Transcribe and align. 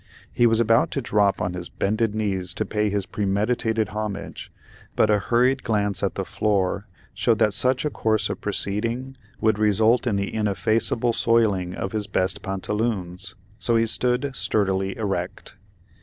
He 0.33 0.47
was 0.47 0.59
about 0.59 0.89
to 0.97 1.01
drop 1.03 1.43
on 1.43 1.53
his 1.53 1.69
bended 1.69 2.15
knees 2.15 2.55
to 2.55 2.65
pay 2.65 2.89
his 2.89 3.05
premeditated 3.05 3.89
homage, 3.89 4.51
but 4.95 5.11
a 5.11 5.19
hurried 5.19 5.61
glance 5.61 6.01
at 6.01 6.15
the 6.15 6.25
floor 6.25 6.87
showed 7.13 7.37
that 7.37 7.53
such 7.53 7.85
a 7.85 7.91
course 7.91 8.27
of 8.27 8.41
proceeding 8.41 9.15
would 9.41 9.59
result 9.59 10.07
in 10.07 10.15
the 10.15 10.33
ineffaceable 10.33 11.13
soiling 11.13 11.75
of 11.75 11.91
his 11.91 12.07
best 12.07 12.41
pantaloons; 12.41 13.35
so 13.59 13.75
he 13.75 13.85
stood 13.85 14.31
sturdily 14.35 14.97
erect. 14.97 15.57